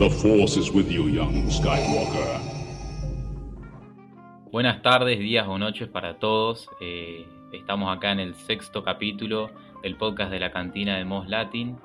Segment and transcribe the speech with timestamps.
[0.00, 2.40] The Force is with you, young Skywalker.
[4.50, 6.70] Buenas tardes, días o noches para todos.
[6.80, 9.50] Eh, estamos acá en el sexto capítulo
[9.82, 11.76] del podcast de la cantina de Mos Latin.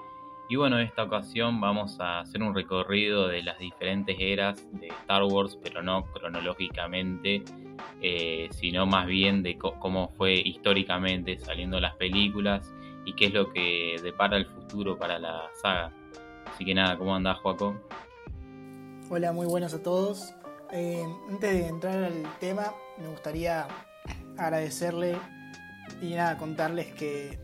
[0.48, 4.88] Y bueno, en esta ocasión vamos a hacer un recorrido de las diferentes eras de
[4.88, 7.44] Star Wars, pero no cronológicamente,
[8.02, 12.74] eh, sino más bien de cómo fue históricamente saliendo las películas
[13.04, 15.92] y qué es lo que depara el futuro para la saga.
[16.56, 17.76] Así que nada, ¿cómo andás, Joaco?
[19.10, 20.34] Hola, muy buenos a todos.
[20.72, 23.68] Eh, antes de entrar al tema, me gustaría
[24.38, 25.18] agradecerle
[26.02, 27.38] y nada, contarles que,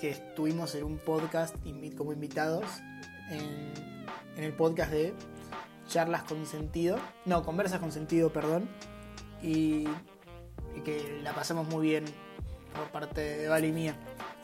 [0.00, 1.54] que estuvimos en un podcast
[1.96, 2.64] como invitados
[3.30, 3.72] en,
[4.42, 5.14] el podcast de
[5.86, 8.68] Charlas con Sentido, no, Conversas con Sentido, perdón,
[9.40, 9.86] y,
[10.74, 12.04] y que la pasamos muy bien
[12.74, 13.94] por parte de Vale y mía.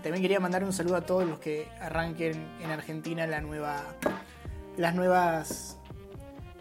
[0.02, 5.79] También quería mandar un saludo a todos los que arranquen en Argentina las nuevas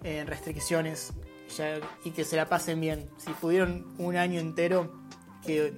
[0.04, 1.14] eh, restricciones
[2.06, 3.10] y que se la pasen bien.
[3.18, 4.94] Si pudieron un año entero,
[5.46, 5.74] que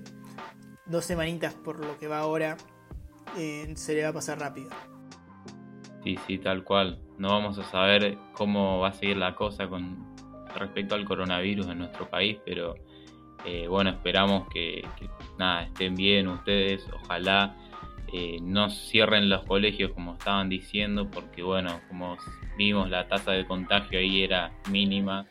[0.85, 2.57] dos semanitas por lo que va ahora,
[3.37, 4.69] eh, se le va a pasar rápido.
[6.03, 6.99] Sí, sí, tal cual.
[7.17, 10.13] No vamos a saber cómo va a seguir la cosa con
[10.55, 12.75] respecto al coronavirus en nuestro país, pero
[13.45, 14.85] eh, bueno, esperamos que,
[15.37, 17.55] nada, estén bien ustedes, ojalá
[18.13, 22.15] eh, no cierren los colegios como estaban diciendo, porque bueno, como
[22.57, 25.27] vimos la tasa de contagio ahí era mínima,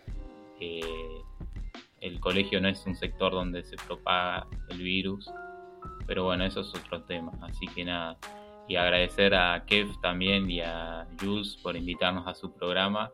[2.00, 5.30] el colegio no es un sector donde se propaga el virus,
[6.06, 8.18] pero bueno, eso es otro tema, así que nada,
[8.68, 13.12] y agradecer a Kev también y a Jules por invitarnos a su programa,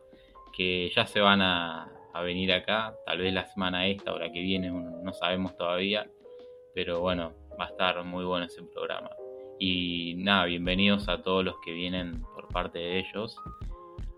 [0.51, 4.31] que ya se van a, a venir acá, tal vez la semana esta o la
[4.31, 6.09] que viene, no sabemos todavía,
[6.73, 9.09] pero bueno, va a estar muy bueno ese programa.
[9.61, 13.35] Y nada, bienvenidos a todos los que vienen por parte de ellos.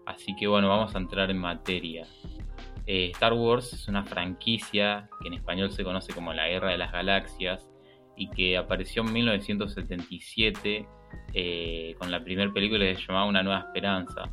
[0.06, 2.06] Así que bueno, vamos a entrar en materia.
[2.86, 6.78] Eh, Star Wars es una franquicia que en español se conoce como la Guerra de
[6.78, 7.68] las Galaxias
[8.16, 10.88] y que apareció en 1977
[11.34, 14.30] eh, con la primera película que se llamaba Una Nueva Esperanza.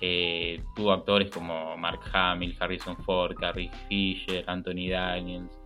[0.00, 5.56] Eh, tuvo actores como Mark Hamill, Harrison Ford, Carrie Fisher, Anthony Daniels,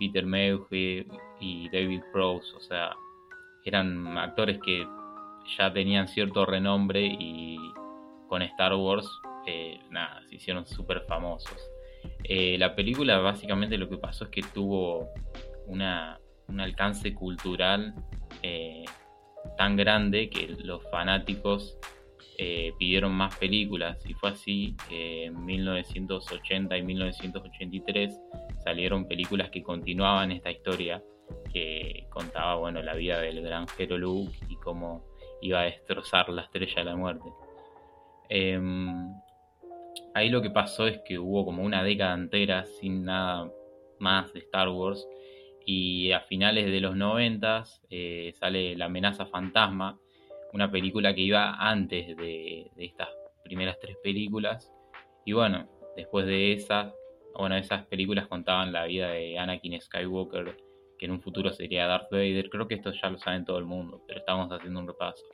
[0.00, 0.66] Peter Mayhew
[1.38, 2.96] y David Prowse, o sea,
[3.70, 4.86] eran actores que
[5.56, 7.56] ya tenían cierto renombre y
[8.28, 9.08] con Star Wars,
[9.46, 11.56] eh, nada, se hicieron súper famosos.
[12.24, 15.08] Eh, la película básicamente lo que pasó es que tuvo
[15.66, 17.94] una, un alcance cultural
[18.42, 18.84] eh,
[19.56, 21.78] tan grande que los fanáticos
[22.78, 28.18] pidieron más películas y fue así que en 1980 y 1983
[28.64, 31.02] salieron películas que continuaban esta historia
[31.52, 35.04] que contaba bueno, la vida del granjero Luke y cómo
[35.40, 37.28] iba a destrozar la estrella de la muerte.
[38.28, 39.12] Em,
[40.14, 43.50] ahí lo que pasó es que hubo como una década entera sin nada
[43.98, 45.06] más de Star Wars
[45.66, 49.98] y a finales de los 90 eh, sale La amenaza fantasma,
[50.52, 53.08] una película que iba antes de, de, estas
[53.44, 54.72] primeras tres películas
[55.24, 56.92] y bueno, después de esas,
[57.34, 60.56] bueno, esas películas contaban la vida de Anakin Skywalker
[61.00, 62.50] que en un futuro sería Darth Vader.
[62.50, 65.24] Creo que esto ya lo saben todo el mundo, pero estamos haciendo un repaso.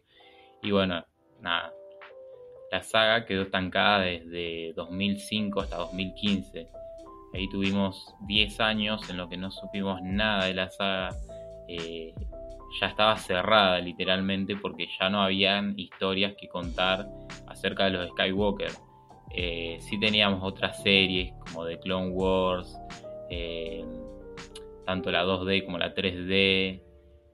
[0.63, 1.05] Y bueno,
[1.41, 1.73] nada.
[2.71, 6.69] La saga quedó estancada desde 2005 hasta 2015.
[7.35, 11.17] Ahí tuvimos 10 años en lo que no supimos nada de la saga.
[11.67, 12.15] Eh,
[12.81, 17.09] ya estaba cerrada literalmente porque ya no habían historias que contar
[17.49, 18.71] acerca de los Skywalker.
[19.35, 22.79] Eh, sí teníamos otras series como The Clone Wars,
[23.31, 23.85] eh,
[24.87, 26.83] tanto la 2D como la 3D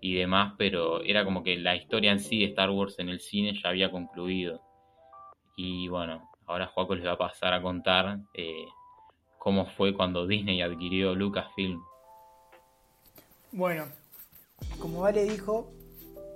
[0.01, 3.21] y demás, pero era como que la historia en sí de Star Wars en el
[3.21, 4.61] cine ya había concluido.
[5.57, 8.67] Y bueno, ahora Juaco les va a pasar a contar eh,
[9.39, 11.81] cómo fue cuando Disney adquirió Lucasfilm.
[13.53, 13.85] Bueno,
[14.81, 15.71] como Vale dijo,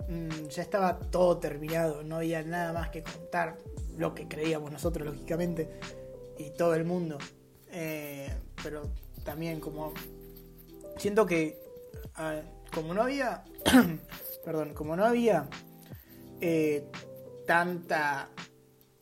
[0.08, 3.56] mm, ya estaba todo terminado, no había nada más que contar,
[3.96, 5.80] lo que creíamos nosotros, lógicamente,
[6.38, 7.18] y todo el mundo.
[7.70, 8.30] Eh,
[8.62, 8.82] pero
[9.24, 9.92] también como
[10.98, 11.66] siento que
[12.72, 13.44] como no había,
[14.44, 15.48] perdón, como no había
[16.40, 16.86] eh,
[17.46, 18.28] tanta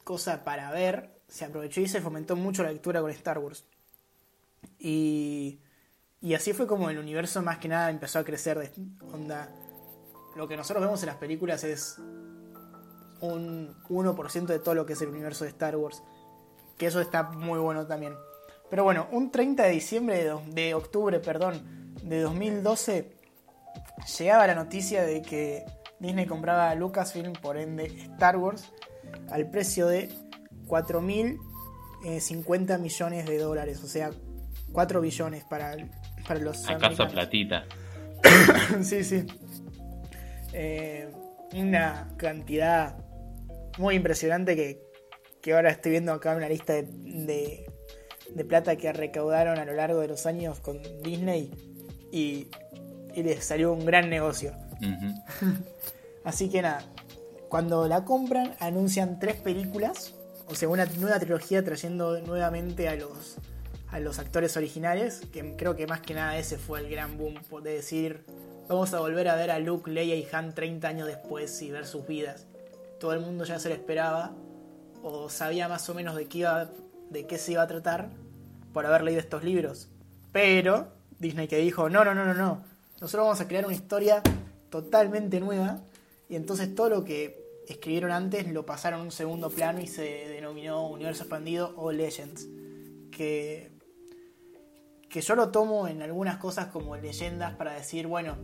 [0.02, 3.64] cosa para ver, se aprovechó y se fomentó mucho la lectura con Star Wars.
[4.78, 5.60] Y,
[6.20, 8.70] y así fue como el universo más que nada empezó a crecer de
[9.12, 9.50] onda.
[10.36, 11.96] Lo que nosotros vemos en las películas es
[13.20, 16.02] un 1% de todo lo que es el universo de Star Wars.
[16.76, 18.14] Que eso está muy bueno también.
[18.68, 23.10] Pero bueno, un 30 de diciembre de, de octubre, perdón, de 2012
[24.18, 25.64] llegaba la noticia de que
[25.98, 28.70] Disney compraba a Lucasfilm, por ende Star Wars,
[29.30, 30.10] al precio de
[30.66, 34.10] 4.050 millones de dólares, o sea,
[34.72, 35.76] 4 billones para,
[36.26, 36.68] para los...
[36.68, 37.64] ¿Acaso platita?
[38.82, 39.24] sí, sí.
[40.52, 41.10] Eh,
[41.54, 42.98] una cantidad
[43.78, 44.82] muy impresionante que,
[45.40, 47.64] que, ahora estoy viendo acá una lista de,
[48.34, 51.73] de, plata que recaudaron a lo largo de los años con Disney
[52.14, 52.48] y,
[53.12, 54.52] y les salió un gran negocio.
[56.24, 56.84] Así que nada,
[57.48, 60.14] cuando la compran anuncian tres películas,
[60.46, 63.36] o sea, una nueva trilogía trayendo nuevamente a los,
[63.88, 67.34] a los actores originales, que creo que más que nada ese fue el gran boom
[67.64, 68.24] de decir,
[68.68, 71.86] vamos a volver a ver a Luke, Leia y Han 30 años después y ver
[71.86, 72.46] sus vidas.
[73.00, 74.36] Todo el mundo ya se lo esperaba
[75.02, 76.70] o sabía más o menos de qué, iba,
[77.10, 78.10] de qué se iba a tratar
[78.72, 79.88] por haber leído estos libros.
[80.32, 80.88] Pero
[81.18, 82.64] Disney que dijo, no, no, no, no, no,
[83.00, 84.22] nosotros vamos a crear una historia
[84.70, 85.80] totalmente nueva
[86.28, 90.02] y entonces todo lo que escribieron antes lo pasaron a un segundo plano y se
[90.28, 92.48] denominó Universo Expandido o Legends.
[93.10, 93.72] Que,
[95.08, 98.36] que yo lo tomo en algunas cosas como leyendas para decir, bueno,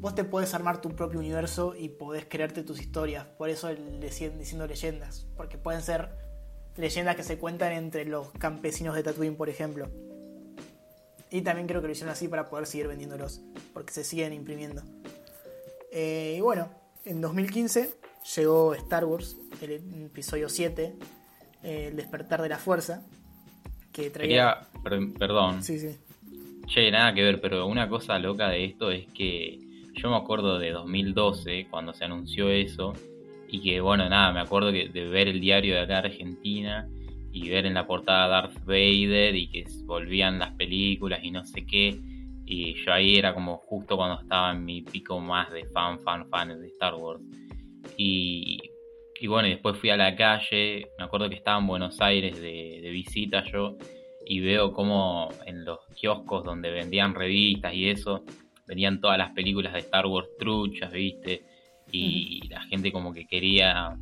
[0.00, 3.24] vos te puedes armar tu propio universo y podés crearte tus historias.
[3.24, 5.26] Por eso le siguen diciendo leyendas.
[5.36, 6.10] Porque pueden ser
[6.76, 9.88] leyendas que se cuentan entre los campesinos de Tatooine, por ejemplo.
[11.30, 13.40] Y también creo que lo hicieron así para poder seguir vendiéndolos.
[13.72, 14.82] Porque se siguen imprimiendo.
[15.92, 16.68] Eh, y bueno,
[17.04, 17.94] en 2015
[18.36, 19.72] llegó Star Wars, el
[20.04, 20.94] episodio 7,
[21.62, 23.02] eh, El despertar de la fuerza,
[23.92, 24.66] que traía...
[25.18, 25.62] perdón.
[25.62, 25.96] Sí, sí.
[26.66, 29.58] Che, nada que ver, pero una cosa loca de esto es que
[29.94, 32.92] yo me acuerdo de 2012, cuando se anunció eso,
[33.48, 36.88] y que bueno, nada, me acuerdo que de ver el diario de acá Argentina
[37.36, 41.66] y ver en la portada Darth Vader y que volvían las películas y no sé
[41.66, 41.94] qué.
[42.46, 46.30] Y yo ahí era como justo cuando estaba en mi pico más de fan, fan,
[46.30, 47.20] fan de Star Wars.
[47.98, 48.58] Y,
[49.20, 52.40] y bueno, y después fui a la calle, me acuerdo que estaba en Buenos Aires
[52.40, 53.76] de, de visita yo,
[54.24, 58.24] y veo como en los kioscos donde vendían revistas y eso,
[58.66, 61.42] venían todas las películas de Star Wars truchas, ¿viste?
[61.92, 63.94] Y la gente como que quería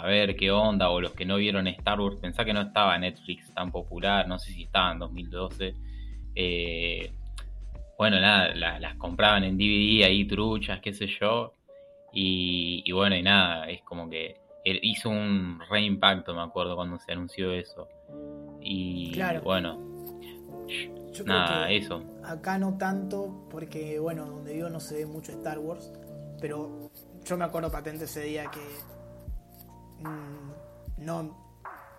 [0.00, 3.52] saber qué onda, o los que no vieron Star Wars, pensá que no estaba Netflix
[3.54, 5.74] tan popular, no sé si estaba en 2012.
[6.34, 7.12] Eh,
[7.98, 11.54] bueno, nada, las compraban en DVD ahí truchas, qué sé yo.
[12.12, 17.52] Y, bueno, y nada, es como que hizo un reimpacto, me acuerdo, cuando se anunció
[17.52, 17.88] eso.
[18.60, 20.04] Y bueno,
[21.24, 22.02] nada, eso.
[22.24, 25.92] Acá no tanto, porque bueno, donde vivo no se ve mucho Star Wars,
[26.40, 26.90] pero
[27.24, 28.60] yo me acuerdo patente ese día que
[30.98, 31.46] no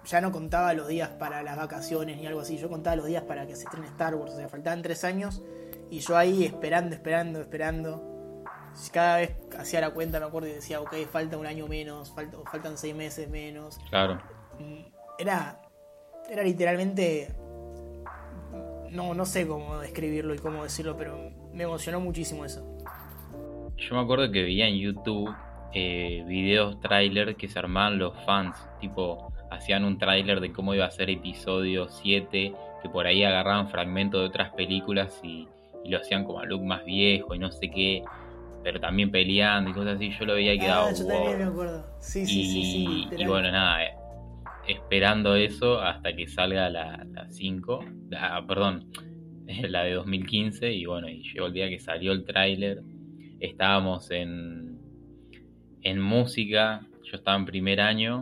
[0.05, 3.23] ya no contaba los días para las vacaciones ni algo así, yo contaba los días
[3.23, 5.43] para que se estrene Star Wars, o sea, faltaban tres años
[5.89, 8.17] y yo ahí esperando, esperando, esperando
[8.91, 12.13] cada vez hacía la cuenta, me acuerdo y decía, ok, falta un año menos,
[12.51, 13.79] faltan seis meses menos.
[13.89, 14.21] Claro.
[15.17, 15.59] Era,
[16.29, 17.33] era literalmente,
[18.91, 22.77] no, no sé cómo describirlo y cómo decirlo, pero me emocionó muchísimo eso.
[23.77, 25.35] Yo me acuerdo que veía en YouTube
[25.73, 30.85] eh, videos trailer que se armaban los fans, tipo, hacían un trailer de cómo iba
[30.85, 35.47] a ser episodio 7, que por ahí agarraban fragmentos de otras películas y,
[35.83, 38.03] y lo hacían como a look más viejo y no sé qué
[38.67, 40.89] pero también peleando y cosas así, yo lo veía y quedaba.
[40.89, 41.85] Ah, yo también me acuerdo.
[41.99, 43.93] Sí, sí, y, sí, y bueno, nada, eh,
[44.67, 47.85] esperando eso hasta que salga la 5,
[48.45, 48.91] perdón,
[49.69, 52.81] la de 2015, y bueno, y llegó el día que salió el tráiler,
[53.39, 54.76] estábamos en,
[55.89, 58.21] en música, yo estaba en primer año,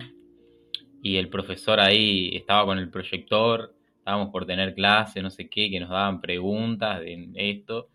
[1.01, 5.69] y el profesor ahí estaba con el proyector, estábamos por tener clase, no sé qué,
[5.69, 7.89] que nos daban preguntas de esto,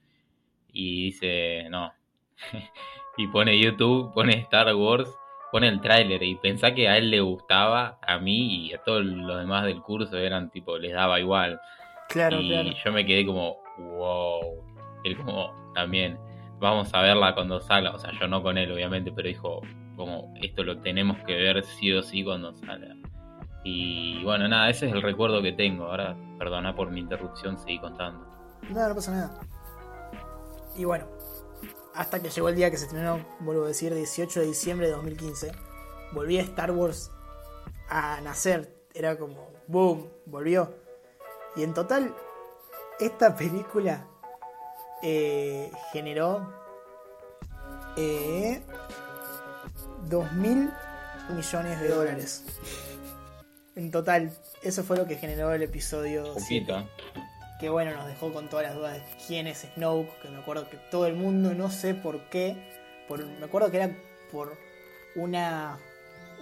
[0.72, 1.92] y dice, no,
[3.16, 5.10] y pone YouTube, pone Star Wars,
[5.50, 9.04] pone el tráiler y pensá que a él le gustaba, a mí y a todos
[9.04, 11.60] los demás del curso eran tipo, les daba igual.
[12.08, 14.64] Claro, y yo me quedé como, wow.
[15.04, 16.18] Él como también,
[16.60, 17.92] vamos a verla cuando salga.
[17.92, 19.60] O sea, yo no con él, obviamente, pero dijo,
[19.96, 22.94] como, esto lo tenemos que ver sí o sí cuando salga.
[23.64, 25.84] Y bueno, nada, ese es el recuerdo que tengo.
[25.86, 28.26] Ahora, perdona por mi interrupción, seguí contando.
[28.70, 29.40] No, no pasa nada.
[30.76, 31.06] Y bueno,
[31.94, 34.92] hasta que llegó el día que se estrenó, vuelvo a decir, 18 de diciembre de
[34.92, 35.52] 2015.
[36.12, 37.10] Volví a Star Wars
[37.88, 38.74] a nacer.
[38.94, 40.74] Era como, boom, volvió.
[41.56, 42.14] Y en total,
[42.98, 44.06] esta película
[45.02, 46.52] eh, generó
[47.96, 48.62] eh,
[50.08, 50.70] 2 mil
[51.34, 52.44] millones de dólares.
[53.76, 56.34] En total, eso fue lo que generó el episodio
[57.60, 60.68] que bueno, nos dejó con todas las dudas de quién es Snoke, que me acuerdo
[60.70, 62.56] que todo el mundo, no sé por qué,
[63.06, 63.94] por, me acuerdo que era
[64.32, 64.56] por
[65.14, 65.78] una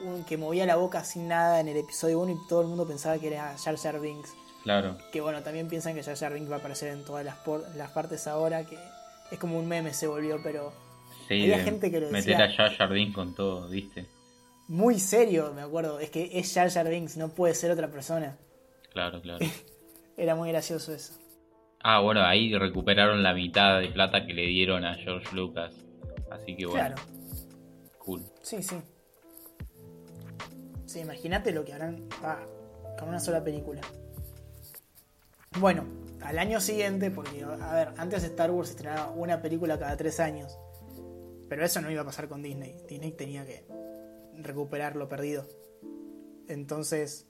[0.04, 2.86] un que movía la boca sin nada en el episodio 1 y todo el mundo
[2.86, 4.32] pensaba que era Jar Jar Binks.
[4.68, 4.98] Claro.
[5.12, 7.90] Que bueno, también piensan que Jar Jar va a aparecer en todas las, por- las
[7.90, 8.76] partes ahora, que
[9.30, 10.72] es como un meme se volvió, pero
[11.26, 12.44] Sí, Había gente que lo meter decía.
[12.44, 14.04] a Jar Jar Binks con todo, ¿viste?
[14.68, 15.98] muy serio, me acuerdo.
[16.00, 18.36] Es que es Jar Jar Binks, no puede ser otra persona.
[18.92, 19.38] Claro, claro.
[20.18, 21.14] Era muy gracioso eso.
[21.82, 25.72] Ah, bueno, ahí recuperaron la mitad de plata que le dieron a George Lucas.
[26.30, 27.02] Así que bueno, Claro,
[27.98, 28.22] cool.
[28.42, 28.76] sí, sí.
[30.86, 32.38] Sí, imagínate lo que harán ah,
[32.98, 33.80] con una sola película.
[35.58, 35.84] Bueno,
[36.22, 40.58] al año siguiente, porque, a ver, antes Star Wars estrenaba una película cada tres años.
[41.48, 42.76] Pero eso no iba a pasar con Disney.
[42.88, 43.66] Disney tenía que
[44.36, 45.48] recuperar lo perdido.
[46.46, 47.26] Entonces,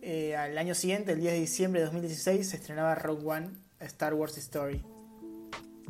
[0.00, 4.14] eh, al año siguiente, el 10 de diciembre de 2016, se estrenaba Rogue One, Star
[4.14, 4.82] Wars Story.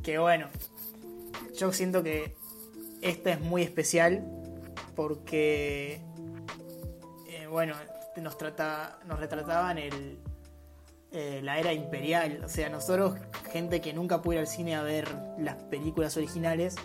[0.03, 0.49] Que bueno,
[1.57, 2.37] yo siento que
[3.01, 4.25] esta es muy especial
[4.97, 6.01] porque,
[7.29, 7.75] eh, bueno,
[8.17, 10.19] nos, trata, nos retrataban el,
[11.13, 12.43] eh, la era imperial.
[12.45, 13.15] O sea, nosotros,
[13.51, 16.77] gente que nunca pudo ir al cine a ver las películas originales,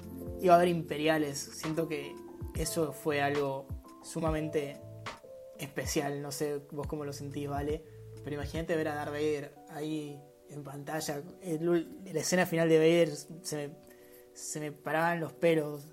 [0.41, 1.37] iba a ver imperiales.
[1.37, 2.15] Siento que
[2.55, 3.67] eso fue algo
[4.03, 4.79] sumamente
[5.59, 6.21] especial.
[6.21, 7.83] No sé vos cómo lo sentís, ¿vale?
[8.23, 11.21] Pero imagínate ver a Darth Vader ahí en pantalla.
[11.41, 13.75] El la escena final de Vader se me,
[14.33, 15.87] se me paraban los pelos.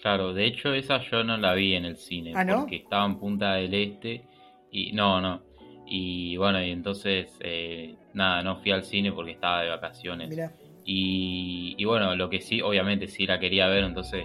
[0.00, 2.60] Claro, de hecho esa yo no la vi en el cine, ¿Ah, no?
[2.60, 4.24] porque estaba en Punta del Este
[4.70, 5.42] y no, no.
[5.90, 10.28] Y bueno, y entonces eh, nada, no fui al cine porque estaba de vacaciones.
[10.28, 10.52] Mirá.
[10.84, 14.24] Y, y bueno, lo que sí, obviamente sí la quería ver, entonces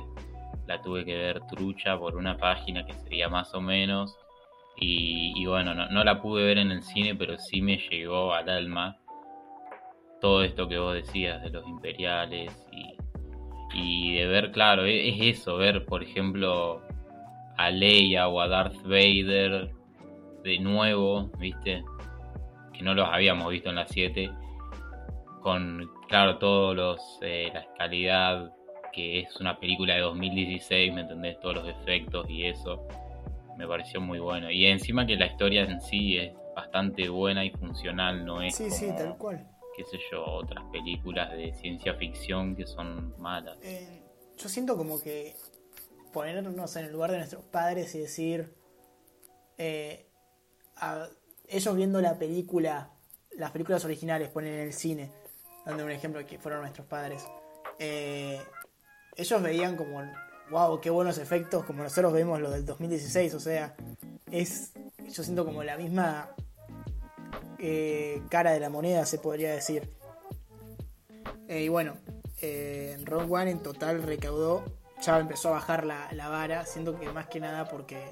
[0.67, 4.17] la tuve que ver trucha por una página que sería más o menos.
[4.77, 8.33] Y, y bueno, no, no la pude ver en el cine, pero sí me llegó
[8.33, 8.97] al alma
[10.23, 12.97] todo esto que vos decías de los imperiales y,
[13.73, 16.81] y de ver, claro, e- es eso, ver por ejemplo
[17.57, 19.69] a Leia o a Darth Vader
[20.43, 21.83] de nuevo, ¿viste?
[22.73, 24.31] Que no los habíamos visto en las 7
[25.41, 28.53] con claro todos los eh, la calidad
[28.93, 32.87] que es una película de 2016 me entendés todos los efectos y eso
[33.57, 37.49] me pareció muy bueno y encima que la historia en sí es bastante buena y
[37.51, 39.45] funcional no es Sí, sí, tal cual.
[39.75, 44.01] qué sé yo otras películas de ciencia ficción que son malas Eh,
[44.37, 45.33] yo siento como que
[46.13, 48.53] ponernos en el lugar de nuestros padres y decir,
[49.57, 50.07] eh,
[51.47, 52.89] ellos viendo la película,
[53.37, 55.11] las películas originales, ponen en el cine,
[55.65, 57.25] dando un ejemplo que fueron nuestros padres,
[57.79, 58.41] eh,
[59.15, 60.01] ellos veían como,
[60.49, 63.75] wow, qué buenos efectos, como nosotros vemos lo del 2016, o sea,
[64.31, 64.71] es,
[65.09, 66.29] yo siento como la misma
[67.59, 69.89] eh, cara de la moneda, se podría decir.
[71.47, 71.95] Eh, y bueno,
[72.41, 74.65] eh, Rogue One en total recaudó,
[75.01, 78.03] ya empezó a bajar la, la vara, siendo que más que nada porque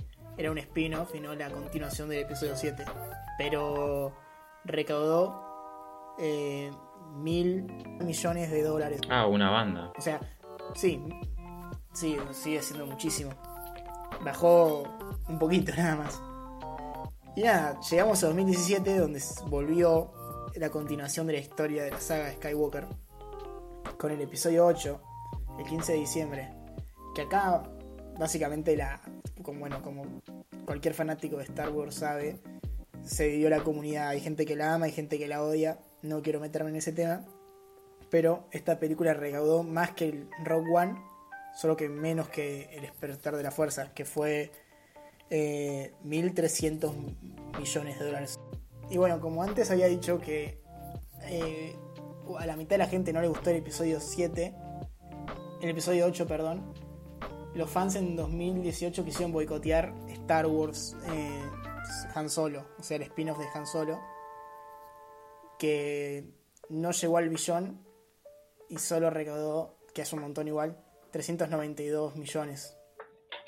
[0.41, 2.83] era un spin-off y no la continuación del episodio 7.
[3.37, 4.11] Pero
[4.65, 6.71] recaudó eh,
[7.13, 7.67] mil
[8.03, 9.01] millones de dólares.
[9.09, 10.19] ah una banda O sea,
[10.73, 10.99] sí,
[11.93, 13.31] sí, sigue siendo muchísimo.
[14.23, 14.83] Bajó
[15.29, 16.21] un poquito nada más.
[17.35, 20.11] Y nada, llegamos a 2017 donde volvió
[20.55, 22.87] la continuación de la historia de la saga de Skywalker
[23.97, 25.01] con el episodio 8,
[25.59, 26.53] el 15 de diciembre.
[27.13, 27.63] Que acá,
[28.17, 28.99] básicamente, la,
[29.51, 30.05] como, bueno, como
[30.65, 32.39] cualquier fanático de Star Wars sabe,
[33.03, 34.09] se dividió la comunidad.
[34.09, 35.79] Hay gente que la ama, hay gente que la odia.
[36.01, 37.25] No quiero meterme en ese tema.
[38.09, 41.01] Pero esta película recaudó más que el Rogue One,
[41.53, 44.51] solo que menos que El Despertar de la Fuerza, que fue
[45.29, 46.93] eh, 1.300
[47.57, 48.39] millones de dólares.
[48.89, 50.61] Y bueno, como antes había dicho que
[51.23, 51.75] eh,
[52.37, 54.53] a la mitad de la gente no le gustó el episodio 7,
[55.61, 56.73] el episodio 8, perdón,
[57.53, 61.41] los fans en 2018 quisieron boicotear Star Wars eh,
[62.15, 63.99] Han Solo, o sea, el spin-off de Han Solo,
[65.59, 66.23] que
[66.69, 67.85] no llegó al billón
[68.69, 70.77] y solo recaudó, que es un montón igual,
[71.11, 72.77] 392 millones.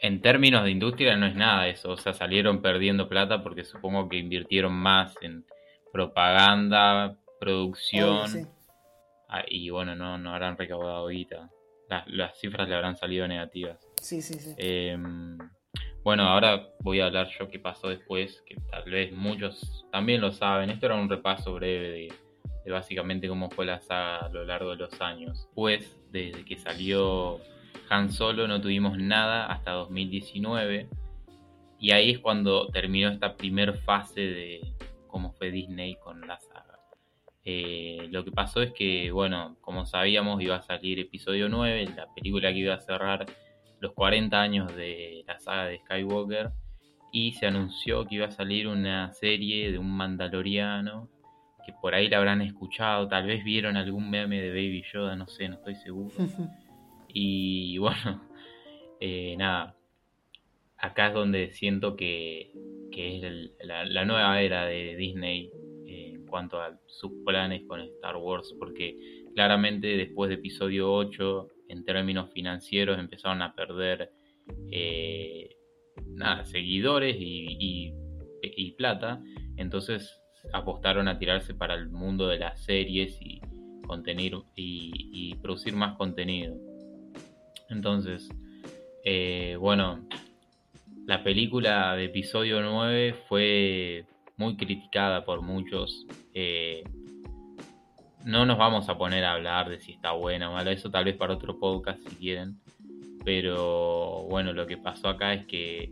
[0.02, 4.10] En términos de industria no es nada eso, o sea, salieron perdiendo plata porque supongo
[4.10, 5.46] que invirtieron más en
[5.94, 8.46] propaganda, producción, sí.
[9.30, 11.50] ah, y bueno, no, no habrán recaudado guita.
[11.88, 13.83] Las, las cifras le habrán salido negativas.
[14.04, 14.54] Sí, sí, sí.
[14.58, 14.98] Eh,
[16.04, 20.34] bueno, ahora voy a hablar yo qué pasó después, que tal vez muchos también lo
[20.34, 20.70] saben.
[20.70, 22.14] Esto era un repaso breve de,
[22.66, 25.48] de básicamente cómo fue la saga a lo largo de los años.
[25.56, 27.40] Pues, desde que salió
[27.90, 30.90] Han Solo no tuvimos nada hasta 2019.
[31.80, 34.62] Y ahí es cuando terminó esta primer fase de
[35.08, 36.80] cómo fue Disney con la saga.
[37.46, 42.14] Eh, lo que pasó es que, bueno, como sabíamos, iba a salir episodio 9, la
[42.14, 43.26] película que iba a cerrar
[43.84, 46.52] los 40 años de la saga de Skywalker
[47.12, 51.10] y se anunció que iba a salir una serie de un mandaloriano
[51.66, 55.28] que por ahí la habrán escuchado, tal vez vieron algún meme de Baby Yoda, no
[55.28, 56.12] sé, no estoy seguro.
[57.10, 58.22] y bueno,
[59.02, 59.76] eh, nada,
[60.78, 62.52] acá es donde siento que,
[62.96, 65.52] es la, nueva era de Disney
[65.86, 68.98] eh, en cuanto a sus planes con Star Wars, porque
[69.36, 74.12] claramente después de episodio 8, en términos financieros, empezaron a perder
[74.72, 75.56] eh,
[76.08, 77.94] nada, seguidores y,
[78.78, 79.22] plata,
[79.56, 80.20] entonces
[80.52, 83.42] apostaron a tirarse para el mundo de las series y,
[84.56, 86.56] y, producir más contenido.
[87.70, 88.30] Entonces,
[89.06, 90.06] eh, bueno,
[91.06, 94.06] la película de episodio 9 fue
[94.38, 96.06] muy criticada por muchos.
[96.34, 96.84] Eh,
[98.26, 101.06] no nos vamos a poner a hablar de si está buena o mala, eso tal
[101.06, 102.58] vez para otro podcast si quieren.
[103.26, 105.92] Pero bueno, lo que pasó acá es que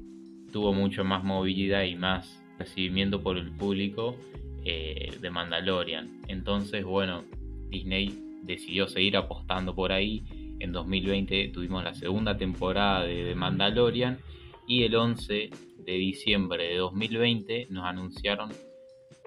[0.51, 4.15] tuvo mucho más movilidad y más recibimiento por el público
[4.63, 6.21] eh, de Mandalorian.
[6.27, 7.23] Entonces, bueno,
[7.69, 10.23] Disney decidió seguir apostando por ahí.
[10.59, 14.19] En 2020 tuvimos la segunda temporada de The Mandalorian
[14.67, 15.49] y el 11
[15.85, 18.51] de diciembre de 2020 nos anunciaron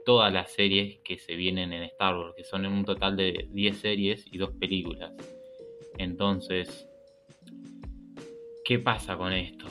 [0.04, 3.48] todas las series que se vienen en Star Wars, que son en un total de
[3.50, 5.12] 10 series y 2 películas.
[5.98, 6.88] Entonces,
[8.64, 9.66] ¿qué pasa con esto?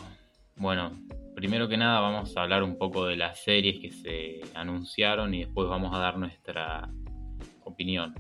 [0.56, 0.92] Bueno,
[1.36, 5.40] primero que nada vamos a hablar un poco de las series que se anunciaron y
[5.40, 6.90] después vamos a dar nuestra
[7.64, 8.14] opinión.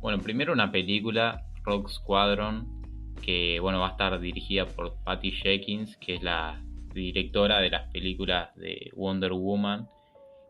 [0.00, 2.82] Bueno, primero una película, Rock Squadron,
[3.20, 6.60] que bueno, va a estar dirigida por Patty Jenkins, que es la
[6.92, 9.86] directora de las películas de Wonder Woman.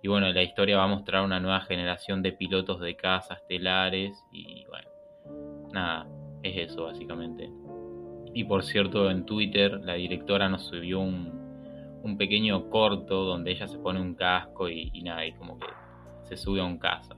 [0.02, 4.12] Y bueno, la historia va a mostrar una nueva generación de pilotos de casas estelares
[4.32, 4.88] y bueno,
[5.72, 6.08] nada,
[6.42, 7.48] es eso básicamente.
[8.34, 11.42] Y por cierto, en Twitter la directora nos subió un,
[12.02, 15.68] un pequeño corto donde ella se pone un casco y, nada, y como que
[16.22, 17.14] se sube a un caza.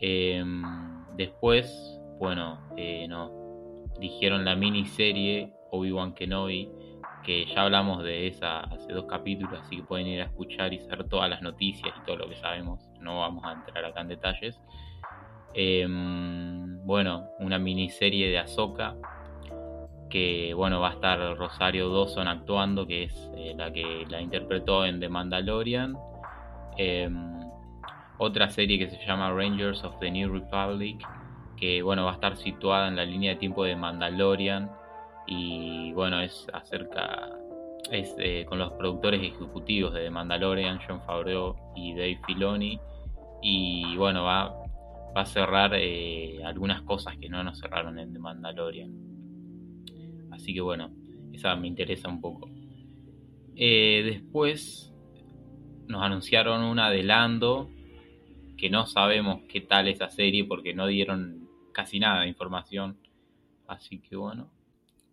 [0.00, 0.62] Em,
[1.16, 3.30] después, bueno, eh, nos
[3.98, 6.70] dijeron la miniserie Obi-Wan Kenobi,
[7.24, 10.78] que ya hablamos de esa hace dos capítulos, así que pueden ir a escuchar y
[10.80, 12.88] saber todas las noticias y todo lo que sabemos.
[13.00, 14.60] No vamos a entrar acá en detalles.
[15.54, 18.96] Em, bueno, una miniserie de Ahsoka
[20.10, 24.84] que bueno va a estar Rosario Dawson actuando, que es eh, la que la interpretó
[24.84, 25.96] en The Mandalorian.
[26.76, 27.40] Em,
[28.18, 31.04] otra serie que se llama Rangers of the New Republic,
[31.56, 34.70] que bueno va a estar situada en la línea de tiempo de Mandalorian
[35.26, 37.38] y bueno es acerca
[37.90, 42.80] es eh, con los productores ejecutivos de Mandalorian, John Favreau y Dave Filoni
[43.42, 44.48] y bueno va,
[45.16, 49.14] va a cerrar eh, algunas cosas que no nos cerraron en The Mandalorian.
[50.30, 50.90] Así que bueno,
[51.32, 52.48] esa me interesa un poco.
[53.54, 54.92] Eh, después
[55.86, 57.70] nos anunciaron un adelanto
[58.56, 62.98] que no sabemos qué tal esa serie porque no dieron casi nada de información.
[63.66, 64.53] Así que bueno.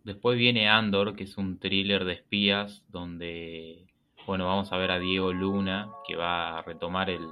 [0.04, 3.86] Después viene Andor, que es un thriller de espías donde,
[4.26, 7.24] bueno, vamos a ver a Diego Luna, que va a retomar el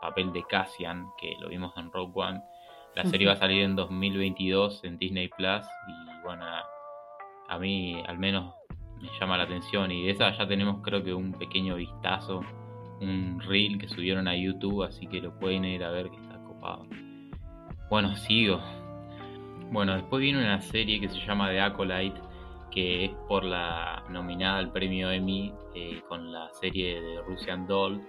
[0.00, 2.42] papel de Cassian, que lo vimos en Rogue One.
[2.94, 6.44] La serie va a salir en 2022 en Disney Plus y bueno,
[7.48, 8.54] a mí al menos
[9.00, 12.40] me llama la atención y de esa ya tenemos creo que un pequeño vistazo,
[13.00, 16.38] un reel que subieron a YouTube, así que lo pueden ir a ver que está
[16.42, 16.86] copado.
[17.88, 18.60] Bueno, sigo.
[19.70, 22.18] Bueno, después viene una serie que se llama The Acolyte,
[22.70, 28.00] que es por la nominada al premio Emmy eh, con la serie de Russian Doll.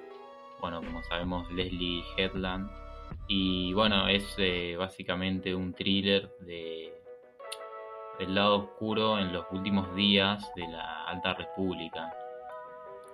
[0.61, 2.69] Bueno, como sabemos, Leslie Headland.
[3.27, 6.93] Y bueno, es eh, básicamente un thriller de
[8.19, 12.13] el lado oscuro en los últimos días de la Alta República.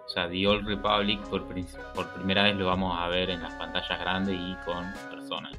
[0.06, 1.44] O sea, The Old Republic por,
[1.96, 5.58] por primera vez lo vamos a ver en las pantallas grandes y con personas.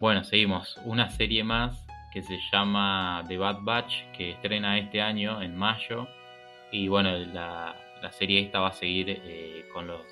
[0.00, 0.78] Bueno, seguimos.
[0.84, 6.06] Una serie más que se llama The Bad Batch, que estrena este año en mayo.
[6.70, 7.76] Y bueno, la,
[8.12, 10.02] serie esta va a seguir eh, con los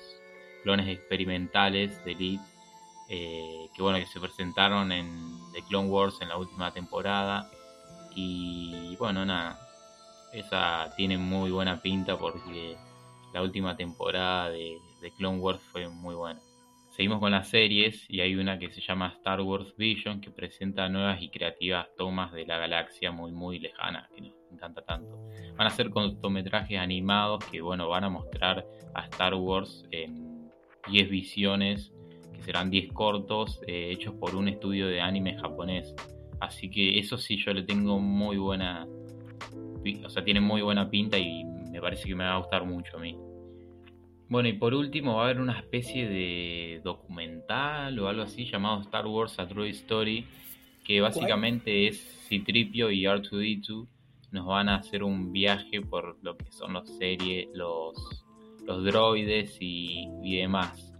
[0.63, 2.43] clones experimentales de Elite,
[3.09, 5.07] eh, que bueno, que se presentaron en
[5.53, 7.49] The Clone Wars en la última temporada
[8.15, 9.59] y bueno, nada,
[10.31, 12.77] esa tiene muy buena pinta porque
[13.33, 14.79] la última temporada de,
[15.17, 16.39] Clone Wars fue muy buena.
[16.95, 20.87] Seguimos con las series y hay una que se llama Star Wars Vision que presenta
[20.89, 25.27] nuevas y creativas tomas de la galaxia muy muy lejana que nos encanta tanto.
[25.57, 30.51] Van a ser cortometrajes animados que bueno van a mostrar a Star Wars en
[30.87, 31.91] 10 visiones
[32.31, 35.95] que serán 10 cortos eh, hechos por un estudio de anime japonés.
[36.41, 38.87] Así que eso sí, yo le tengo muy buena,
[40.05, 42.97] o sea, tiene muy buena pinta y me parece que me va a gustar mucho
[42.97, 43.17] a mí.
[44.33, 48.81] Bueno, y por último va a haber una especie de documental o algo así llamado
[48.81, 50.25] Star Wars A True Story,
[50.83, 53.85] que básicamente es Citripio y R2D2
[54.31, 57.93] nos van a hacer un viaje por lo que son los series, los,
[58.65, 60.95] los droides y, demás.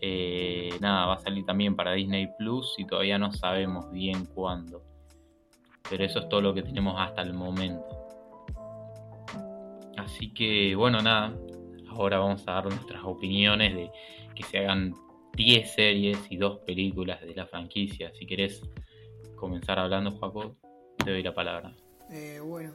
[0.00, 4.84] Eh, nada, va a salir también para Disney Plus y todavía no sabemos bien cuándo.
[5.90, 7.84] Pero eso es todo lo que tenemos hasta el momento.
[9.96, 11.34] Así que bueno, nada,
[11.90, 13.90] ahora vamos a dar nuestras opiniones de
[14.34, 14.94] que se hagan
[15.34, 18.12] 10 series y 2 películas de la franquicia.
[18.18, 18.62] Si querés
[19.36, 20.56] comenzar hablando, Juaco,
[21.04, 21.74] te doy la palabra.
[22.10, 22.72] Eh, bueno,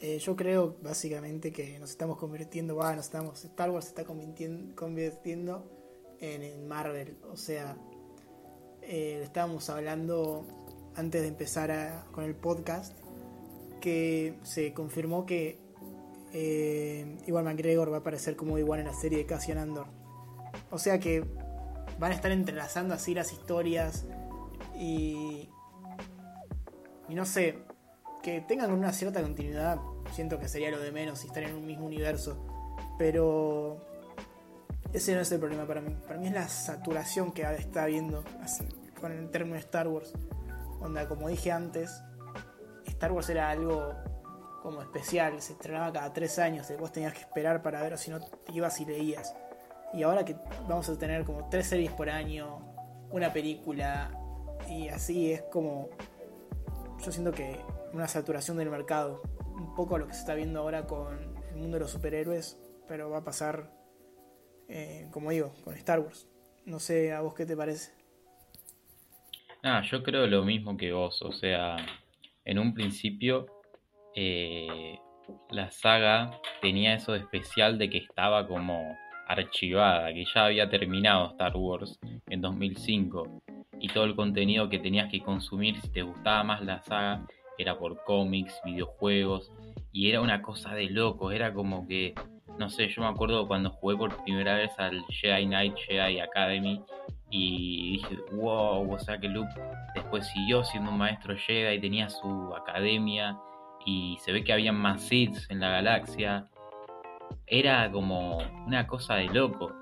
[0.00, 4.04] eh, yo creo básicamente que nos estamos convirtiendo, va, nos estamos, Star Wars se está
[4.04, 5.64] convirtiendo,
[6.20, 7.16] en, Marvel.
[7.30, 7.76] O sea,
[8.82, 10.46] eh, estábamos hablando
[10.96, 12.96] antes de empezar con el podcast
[13.80, 15.58] que se confirmó que
[16.32, 19.86] eh, Iwan McGregor va a aparecer como igual en la serie de Cassian Andor.
[20.70, 21.24] O sea que
[21.98, 24.06] van a estar entrelazando así las historias
[24.78, 25.50] y,
[27.08, 27.58] y no sé,
[28.22, 29.78] que tengan una cierta continuidad,
[30.12, 32.46] siento que sería lo de menos si están en un mismo universo.
[32.98, 33.78] Pero
[34.92, 35.96] ese no es el problema para mí.
[36.06, 38.24] Para mí es la saturación que está habiendo
[39.00, 40.12] con el término Star Wars.
[40.80, 42.02] Onda, como dije antes,
[42.86, 43.94] Star Wars era algo
[44.62, 48.10] como especial, se estrenaba cada tres años, y vos tenías que esperar para ver si
[48.10, 48.18] no
[48.52, 49.34] ibas y leías.
[49.92, 50.36] Y ahora que
[50.68, 52.60] vamos a tener como tres series por año,
[53.10, 54.10] una película,
[54.68, 55.90] y así es como.
[57.04, 57.58] Yo siento que
[57.92, 59.22] una saturación del mercado.
[59.46, 61.18] Un poco lo que se está viendo ahora con
[61.50, 63.70] el mundo de los superhéroes, pero va a pasar,
[64.68, 66.28] eh, como digo, con Star Wars.
[66.64, 67.92] No sé a vos qué te parece.
[69.62, 71.76] Ah, yo creo lo mismo que vos, o sea,
[72.44, 73.59] en un principio
[74.14, 74.98] eh,
[75.50, 78.96] la saga tenía eso de especial de que estaba como
[79.28, 83.42] archivada, que ya había terminado Star Wars en 2005
[83.78, 87.78] y todo el contenido que tenías que consumir si te gustaba más la saga era
[87.78, 89.52] por cómics, videojuegos,
[89.92, 92.14] y era una cosa de loco, era como que,
[92.58, 96.82] no sé, yo me acuerdo cuando jugué por primera vez al Jedi Knight Jedi Academy
[97.30, 99.52] y dije, wow, o sea que Luke
[99.94, 103.38] después siguió siendo un maestro Jedi tenía su academia
[103.84, 106.48] y se ve que había más Sith en la galaxia.
[107.46, 109.72] Era como una cosa de loco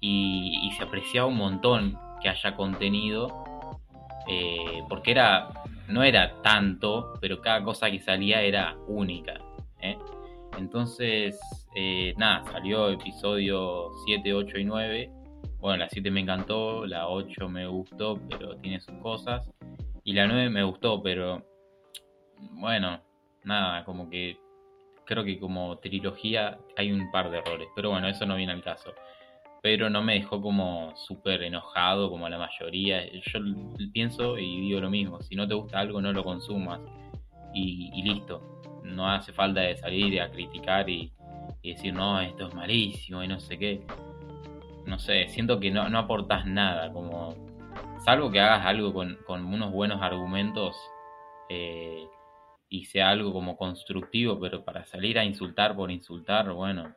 [0.00, 3.44] y, y se apreciaba un montón que haya contenido
[4.28, 5.48] eh, porque era
[5.88, 9.40] no era tanto, pero cada cosa que salía era única.
[9.80, 9.96] ¿eh?
[10.58, 11.40] Entonces,
[11.74, 15.10] eh, nada, salió episodio 7, 8 y 9.
[15.60, 19.48] Bueno, la 7 me encantó, la 8 me gustó, pero tiene sus cosas.
[20.04, 21.42] Y la 9 me gustó, pero
[22.52, 23.00] bueno,
[23.48, 24.38] nada, como que
[25.04, 27.68] creo que como trilogía hay un par de errores.
[27.74, 28.94] Pero bueno, eso no viene al caso
[29.60, 33.04] pero no me dejó como súper enojado como la mayoría.
[33.12, 33.40] Yo
[33.92, 36.80] pienso y digo lo mismo, si no te gusta algo no lo consumas
[37.54, 38.60] y, listo.
[38.84, 41.12] No hace falta de salir a criticar y,
[41.62, 43.82] decir, no, esto es malísimo y no sé qué.
[44.86, 47.34] No sé, siento que no, no aportas nada, como
[48.04, 50.76] salvo que hagas algo con, unos buenos argumentos
[51.50, 52.06] eh,
[52.68, 56.94] y sea algo como constructivo, pero para salir a insultar por insultar, bueno,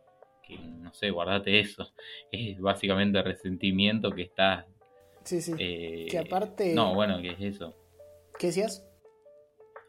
[0.58, 1.94] no sé, guardate eso.
[2.32, 4.66] Es básicamente resentimiento que está...
[5.24, 5.54] Sí, sí.
[5.58, 6.74] Eh, que aparte...
[6.74, 7.76] No, bueno, que es eso.
[8.40, 8.86] ¿Qué decías?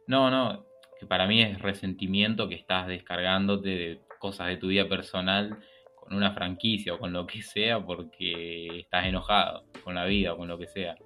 [0.07, 0.67] No, no,
[1.01, 5.59] que para mí es resentimiento que estás descargándote de cosas de tu vida personal
[5.97, 10.37] con una franquicia o con lo que sea porque estás enojado con la vida o
[10.37, 10.97] con lo que sea.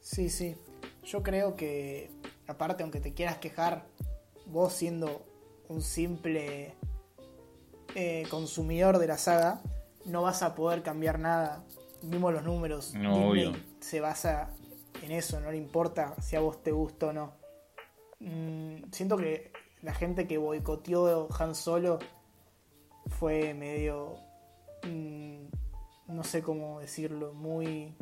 [0.00, 0.54] Sí, sí.
[1.04, 2.10] Yo creo que,
[2.48, 3.86] aparte, aunque te quieras quejar,
[4.46, 5.24] vos siendo
[5.68, 6.74] un simple
[7.94, 9.60] eh, consumidor de la saga,
[10.06, 11.64] no vas a poder cambiar nada.
[12.02, 12.94] Vimos los números.
[12.94, 13.32] No,
[13.80, 14.54] se basa
[15.02, 17.32] en eso, no le importa si a vos te gusta o no.
[18.20, 21.98] Mm, siento que la gente que boicoteó Han Solo
[23.06, 24.16] fue medio.
[24.84, 25.46] Mm,
[26.08, 27.94] no sé cómo decirlo, muy.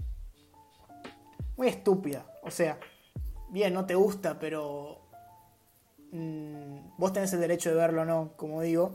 [1.57, 2.25] muy estúpida.
[2.43, 2.79] O sea,
[3.49, 5.01] bien, no te gusta, pero.
[6.13, 8.93] Mm, vos tenés el derecho de verlo o no, como digo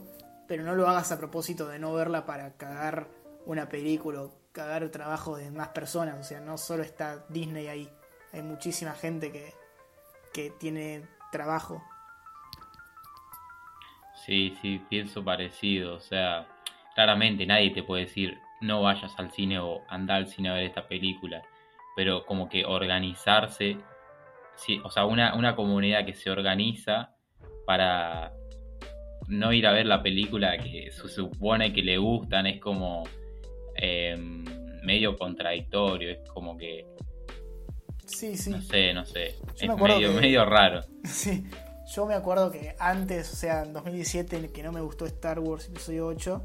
[0.52, 3.08] pero no lo hagas a propósito de no verla para cagar
[3.46, 6.20] una película o cagar el trabajo de más personas.
[6.20, 7.88] O sea, no solo está Disney ahí,
[8.34, 9.54] hay muchísima gente que,
[10.34, 11.82] que tiene trabajo.
[14.26, 15.94] Sí, sí, pienso parecido.
[15.94, 16.46] O sea,
[16.94, 20.64] claramente nadie te puede decir no vayas al cine o anda al cine a ver
[20.64, 21.42] esta película.
[21.96, 23.78] Pero como que organizarse,
[24.56, 27.14] sí, o sea, una, una comunidad que se organiza
[27.66, 28.32] para
[29.28, 33.04] no ir a ver la película que se supone que le gustan es como
[33.76, 34.16] eh,
[34.82, 36.86] medio contradictorio, es como que...
[38.06, 38.50] Sí, sí.
[38.50, 39.36] No sé, no sé.
[39.60, 40.80] Yo es me medio, que- medio raro.
[41.04, 41.44] Sí,
[41.94, 45.06] yo me acuerdo que antes, o sea, en 2017, en el que no me gustó
[45.06, 46.44] Star Wars Episodio 8,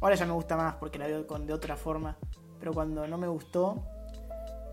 [0.00, 2.18] ahora ya me gusta más porque la veo con, de otra forma,
[2.58, 3.84] pero cuando no me gustó,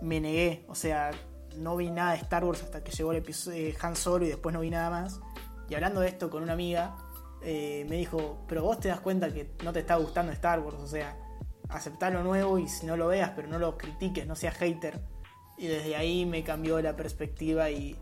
[0.01, 1.11] me negué, o sea,
[1.57, 4.53] no vi nada de Star Wars hasta que llegó el episodio Han Solo y después
[4.53, 5.21] no vi nada más.
[5.69, 6.95] Y hablando de esto con una amiga,
[7.41, 10.77] eh, me dijo, pero vos te das cuenta que no te está gustando Star Wars,
[10.79, 11.17] o sea,
[11.69, 14.99] aceptá lo nuevo y si no lo veas, pero no lo critiques, no seas hater.
[15.57, 17.95] Y desde ahí me cambió la perspectiva y,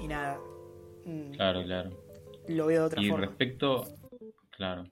[0.00, 0.38] y nada.
[1.04, 1.90] mm, Claro, claro.
[2.48, 3.26] Lo veo de otra Y forma.
[3.26, 3.84] respecto,
[4.50, 4.84] claro.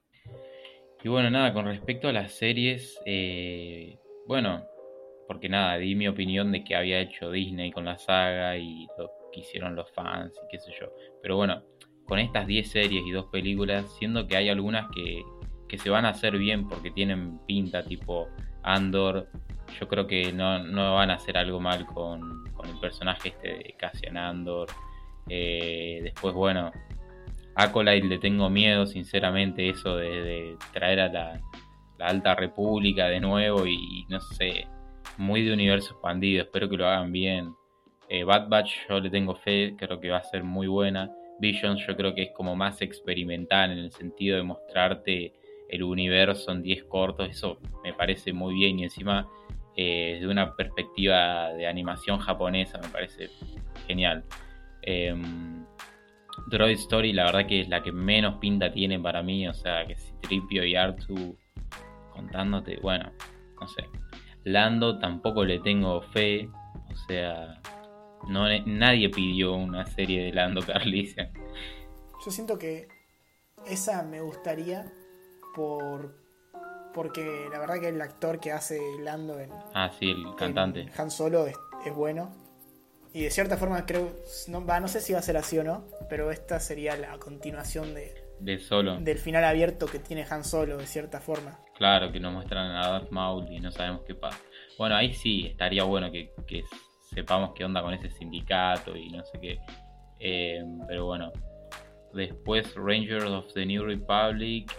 [1.03, 4.65] Y bueno, nada, con respecto a las series, eh, bueno,
[5.27, 9.11] porque nada, di mi opinión de que había hecho Disney con la saga y lo
[9.33, 10.93] que hicieron los fans y qué sé yo.
[11.23, 11.63] Pero bueno,
[12.07, 15.23] con estas 10 series y dos películas, siendo que hay algunas que,
[15.69, 18.29] que se van a hacer bien porque tienen pinta tipo
[18.63, 19.29] Andor,
[19.79, 23.49] yo creo que no, no van a hacer algo mal con, con el personaje este
[23.49, 24.69] de Cassian Andor.
[25.29, 26.71] Eh, después, bueno,
[27.57, 31.41] Acolyte le tengo miedo, sinceramente, eso de, de traer a la,
[31.99, 34.67] la Alta República de nuevo y no sé,
[35.19, 37.55] muy de universo expandido, espero que lo hagan bien.
[38.09, 41.11] Eh, Bad Batch yo le tengo fe, creo que va a ser muy buena.
[41.39, 45.33] Visions yo creo que es como más experimental en el sentido de mostrarte
[45.69, 49.29] el universo en 10 cortos, eso me parece muy bien y encima
[49.77, 53.29] eh, desde una perspectiva de animación japonesa me parece
[53.87, 54.25] genial.
[54.83, 55.67] Em,
[56.47, 59.47] Droid Story, la verdad que es la que menos pinta tiene para mí.
[59.49, 61.37] O sea, que si Tripio y Artu
[62.13, 63.11] contándote, bueno,
[63.61, 63.85] no sé.
[64.47, 66.49] Lando tampoco le tengo fe.
[66.93, 67.61] O sea,
[68.29, 71.33] no, nadie pidió una serie de Lando Carlisian.
[72.25, 72.87] Yo siento que
[73.67, 74.87] esa me gustaría
[75.57, 76.15] por
[76.95, 80.89] porque la verdad que el actor que hace Lando en, Ah, sí, el cantante.
[80.97, 82.33] Han Solo es, es bueno.
[83.13, 84.13] Y de cierta forma creo,
[84.47, 87.19] no, va, no sé si va a ser así o no, pero esta sería la
[87.19, 88.99] continuación de, De solo.
[89.01, 91.59] del final abierto que tiene Han Solo, de cierta forma.
[91.77, 94.39] Claro, que nos muestran a Darth Maul y no sabemos qué pasa.
[94.79, 96.63] Bueno, ahí sí estaría bueno que, que
[97.15, 99.59] sepamos qué onda con ese sindicato y no sé qué.
[100.19, 101.33] Eh, pero bueno,
[102.13, 104.73] después Rangers of the New Republic.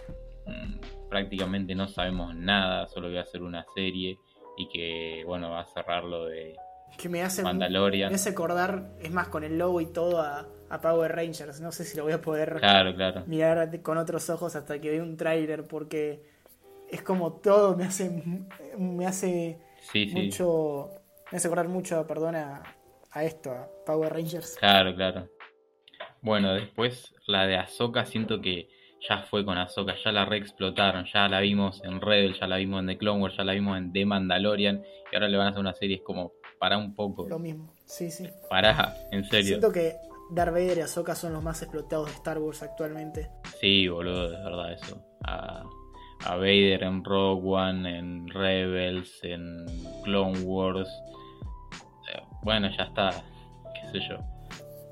[0.46, 4.18] mmm, prácticamente no sabemos nada, solo que va a ser una serie
[4.58, 6.54] y que, bueno, va a cerrar lo de
[6.98, 8.10] Que me hace, Mandalorian.
[8.10, 11.60] me hace acordar, es más, con el logo y todo a, a Power Rangers.
[11.60, 13.22] No sé si lo voy a poder Claro, claro.
[13.26, 16.22] mirar con otros ojos hasta que vea un tráiler porque
[16.90, 18.10] es como todo me hace
[18.78, 19.58] me hace
[19.92, 20.14] Sí, sí.
[20.14, 20.90] mucho
[21.30, 22.62] me hace acordar mucho perdón a,
[23.12, 25.28] a esto a Power Rangers Claro, claro.
[26.20, 28.68] Bueno, después la de Ahsoka siento que
[29.08, 32.80] ya fue con Ahsoka, ya la reexplotaron, ya la vimos en Rebel, ya la vimos
[32.80, 35.50] en The Clone Wars, ya la vimos en The Mandalorian y ahora le van a
[35.50, 39.46] hacer una serie, es como, para un poco, lo mismo sí sí para, en serio.
[39.46, 39.94] siento que
[40.32, 44.44] Darth Vader y Ahsoka son los más explotados de Star Wars actualmente Sí, boludo, es
[44.44, 45.00] verdad eso.
[45.24, 45.62] A,
[46.26, 49.66] a Vader en Rogue One, en Rebels, en
[50.04, 50.88] Clone Wars.
[52.12, 53.10] Eh, Bueno, ya está,
[53.74, 54.16] qué sé yo.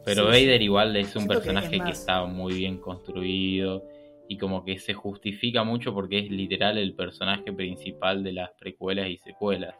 [0.04, 0.28] Pero Sí.
[0.28, 3.82] Vader igual es un que personaje es que, más- está muy bien construido
[4.28, 9.08] y como que se justifica mucho porque es literal el personaje principal de las precuelas
[9.08, 9.74] y secuelas.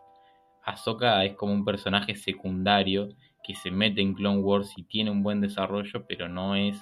[0.65, 3.09] Ahsoka es como un personaje secundario
[3.45, 6.77] que se mete en Clone Wars y tiene un buen desarrollo, pero no es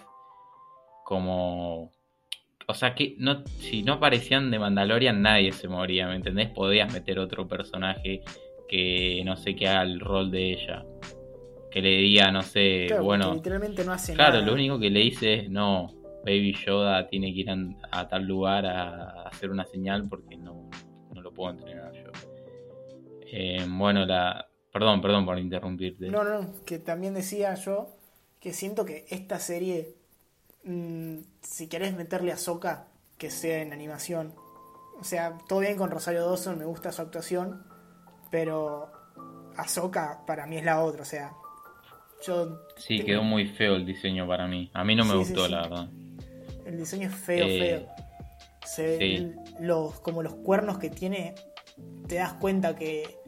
[1.04, 1.90] como...
[2.66, 6.48] O sea, que no, si no aparecían de Mandalorian nadie se moría, ¿me entendés?
[6.50, 8.22] Podías meter otro personaje
[8.68, 10.84] que no sé qué haga el rol de ella.
[11.70, 13.34] Que le diga, no sé, Claro, bueno...
[13.34, 15.92] literalmente no hace Claro, nada lo único que le dice es no,
[16.24, 17.56] Baby Yoda tiene que ir a,
[17.90, 20.70] a tal lugar a, a hacer una señal porque no,
[21.12, 22.10] no lo puedo entrenar yo.
[23.30, 24.46] Eh, bueno, la...
[24.72, 26.08] Perdón, perdón por interrumpirte.
[26.08, 27.96] no no que también decía yo
[28.40, 29.94] que siento que esta serie
[30.64, 34.34] mm, si querés meterle a Ahsoka que sea en animación
[35.00, 37.64] o sea todo bien con Rosario Dawson me gusta su actuación
[38.30, 38.90] pero
[39.56, 41.32] Ahsoka para mí es la otra o sea
[42.26, 44.70] yo sí, tengo- quedó muy feo el diseño para mí.
[44.72, 45.52] A mí no me Sí, gustó, sí, sí.
[45.52, 45.88] la verdad.
[46.64, 47.88] El diseño es feo, Eh, feo.
[48.64, 51.34] Se ven los, como los cuernos que tiene,
[52.08, 53.18] te das cuenta que,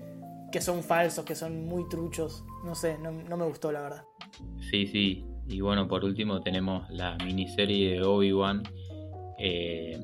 [0.50, 2.42] que son falsos, que son muy truchos.
[2.64, 4.04] No sé, no, no me gustó la verdad.
[4.70, 5.26] Sí, sí.
[5.48, 8.62] Y bueno, por último tenemos la miniserie de Obi-Wan.
[9.38, 9.98] eh,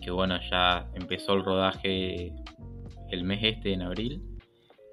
[0.00, 2.32] que bueno, ya empezó el rodaje
[3.10, 4.22] el mes este, en abril.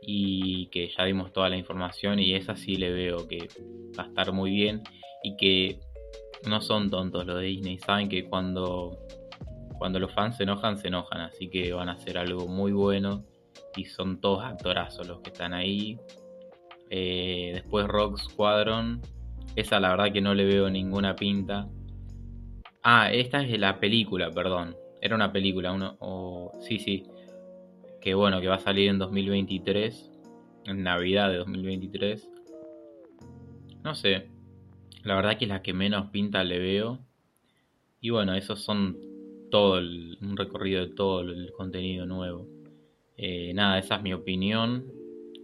[0.02, 2.20] Y que ya dimos toda la información.
[2.20, 3.48] Y esa sí le veo que
[3.98, 4.82] va a estar muy bien.
[5.24, 5.80] Y que
[6.48, 8.98] no son tontos los de Disney, saben que cuando,
[9.78, 13.24] cuando los fans se enojan, se enojan, así que van a hacer algo muy bueno
[13.76, 15.98] y son todos actorazos los que están ahí.
[16.90, 19.02] Eh, después Rock Squadron,
[19.56, 21.68] esa la verdad que no le veo ninguna pinta.
[22.84, 24.76] Ah, esta es de la película, perdón.
[25.02, 27.06] Era una película, uno, o sí, sí.
[28.00, 30.12] Que bueno, que va a salir en 2023,
[30.66, 32.30] en Navidad de 2023.
[33.84, 34.28] No sé,
[35.04, 37.00] la verdad que es la que menos pinta le veo.
[38.00, 38.98] Y bueno, esos son
[39.50, 42.48] todo el, un recorrido de todo el contenido nuevo.
[43.18, 44.86] Eh, nada, esa es mi opinión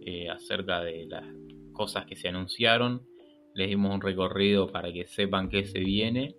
[0.04, 1.24] eh, acerca de las
[1.72, 3.02] cosas que se anunciaron.
[3.58, 6.36] Les dimos un recorrido para que sepan qué se viene.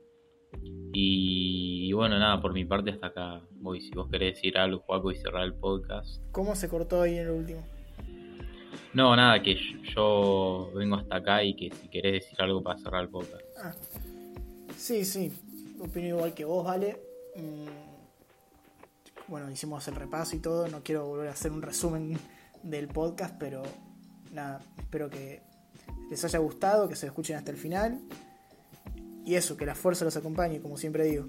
[0.93, 3.82] Y, bueno, nada, por mi parte hasta acá voy.
[3.82, 6.23] Si vos querés decir algo, Juaco, y cerrar el podcast.
[6.32, 7.67] ¿Cómo se cortó ahí en el último?
[8.93, 9.58] No, nada, que
[9.93, 13.43] yo vengo hasta acá y que si querés decir algo para cerrar el podcast.
[13.62, 13.75] Ah.
[14.77, 15.29] Sí, sí,
[15.77, 17.01] opino igual que vos, vale.
[17.36, 17.67] Mm,
[19.27, 22.17] bueno, hicimos el repaso y todo, no quiero volver a hacer un resumen
[22.63, 23.63] del podcast, pero
[24.32, 25.49] nada, espero que
[26.10, 28.00] les haya gustado, que se escuchen hasta el final.
[29.26, 31.28] Y eso, que la fuerza los acompañe, como siempre digo.